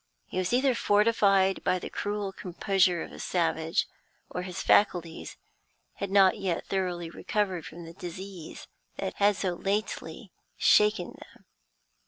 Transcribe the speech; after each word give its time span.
He 0.25 0.39
was 0.39 0.51
either 0.51 0.73
fortified 0.73 1.63
by 1.63 1.77
the 1.77 1.91
cruel 1.91 2.31
composure 2.31 3.03
of 3.03 3.11
a 3.11 3.19
savage, 3.19 3.85
or 4.31 4.41
his 4.41 4.63
faculties 4.63 5.37
had 5.97 6.09
not 6.09 6.39
yet 6.39 6.65
thoroughly 6.65 7.11
recovered 7.11 7.67
from 7.67 7.85
the 7.85 7.93
disease 7.93 8.65
that 8.95 9.13
had 9.17 9.35
so 9.35 9.53
lately 9.53 10.31
shaken 10.57 11.11
them. 11.19 11.45